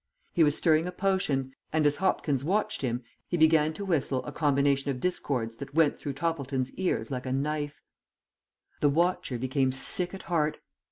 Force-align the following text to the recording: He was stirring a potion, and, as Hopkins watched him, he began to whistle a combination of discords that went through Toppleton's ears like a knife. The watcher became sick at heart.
He 0.33 0.43
was 0.43 0.57
stirring 0.57 0.87
a 0.87 0.91
potion, 0.91 1.53
and, 1.71 1.85
as 1.85 1.97
Hopkins 1.97 2.43
watched 2.43 2.81
him, 2.81 3.03
he 3.27 3.37
began 3.37 3.71
to 3.73 3.85
whistle 3.85 4.25
a 4.25 4.31
combination 4.31 4.89
of 4.89 4.99
discords 4.99 5.57
that 5.57 5.75
went 5.75 5.95
through 5.95 6.13
Toppleton's 6.13 6.71
ears 6.73 7.11
like 7.11 7.27
a 7.27 7.31
knife. 7.31 7.79
The 8.79 8.89
watcher 8.89 9.37
became 9.37 9.71
sick 9.71 10.15
at 10.15 10.23
heart. 10.23 10.57